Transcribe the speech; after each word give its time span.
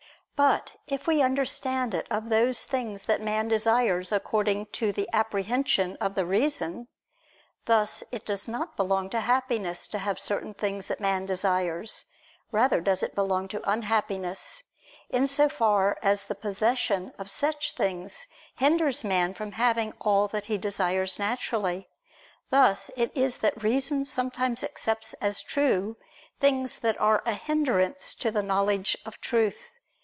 But 0.43 0.77
if 0.87 1.05
we 1.05 1.21
understand 1.21 1.93
it 1.93 2.07
of 2.09 2.29
those 2.29 2.65
things 2.65 3.03
that 3.03 3.21
man 3.21 3.47
desires 3.47 4.11
according 4.11 4.65
to 4.73 4.91
the 4.91 5.07
apprehension 5.13 5.97
of 6.01 6.15
the 6.15 6.25
reason, 6.25 6.87
thus 7.65 8.03
it 8.11 8.25
does 8.25 8.47
not 8.47 8.75
belong 8.75 9.11
to 9.11 9.19
Happiness, 9.19 9.87
to 9.89 9.99
have 9.99 10.19
certain 10.19 10.55
things 10.55 10.87
that 10.87 10.99
man 10.99 11.27
desires; 11.27 12.05
rather 12.51 12.81
does 12.81 13.03
it 13.03 13.13
belong 13.13 13.49
to 13.49 13.61
unhappiness, 13.69 14.63
in 15.11 15.27
so 15.27 15.47
far 15.47 15.99
as 16.01 16.23
the 16.23 16.33
possession 16.33 17.13
of 17.19 17.29
such 17.29 17.73
things 17.73 18.25
hinders 18.55 19.03
man 19.03 19.35
from 19.35 19.51
having 19.51 19.93
all 20.01 20.27
that 20.27 20.45
he 20.45 20.57
desires 20.57 21.19
naturally; 21.19 21.87
thus 22.49 22.89
it 22.97 23.15
is 23.15 23.37
that 23.37 23.61
reason 23.61 24.05
sometimes 24.05 24.63
accepts 24.63 25.13
as 25.21 25.39
true 25.39 25.97
things 26.39 26.79
that 26.79 26.99
are 26.99 27.21
a 27.27 27.33
hindrance 27.35 28.15
to 28.15 28.31
the 28.31 28.41
knowledge 28.41 28.97
of 29.05 29.21
truth. 29.21 29.67